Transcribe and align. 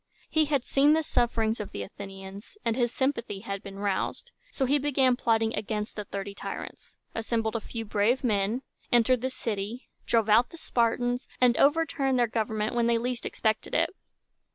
He 0.31 0.45
had 0.45 0.65
seen 0.65 0.93
the 0.93 1.03
sufferings 1.03 1.59
of 1.59 1.69
the 1.71 1.83
Athenians, 1.83 2.57
and 2.65 2.75
his 2.75 2.91
sympathy 2.91 3.41
had 3.41 3.61
been 3.61 3.77
roused. 3.77 4.31
So 4.49 4.65
he 4.65 4.79
began 4.79 5.15
plotting 5.15 5.53
against 5.53 5.95
the 5.95 6.05
Thirty 6.05 6.33
Tyrants, 6.33 6.97
assembled 7.13 7.55
a 7.55 7.61
few 7.61 7.85
brave 7.85 8.23
men, 8.23 8.63
entered 8.91 9.21
the 9.21 9.29
city, 9.29 9.89
drove 10.07 10.27
out 10.27 10.49
the 10.49 10.57
Spartans, 10.57 11.27
and 11.39 11.55
overturned 11.55 12.17
their 12.17 12.25
government 12.25 12.73
when 12.73 12.87
they 12.87 12.97
least 12.97 13.27
expected 13.27 13.75
it. 13.75 13.91